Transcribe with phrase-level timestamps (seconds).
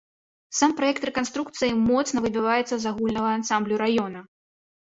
[0.59, 4.19] Сам праект рэканструкцыі моцна выбівацца з агульнага ансамблю раёна.